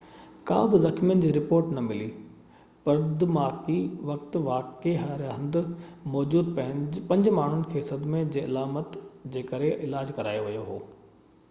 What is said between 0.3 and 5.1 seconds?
ڪا بہ زخمين جي رپورٽ نہ ملي پرڌماڪي وقت واقعي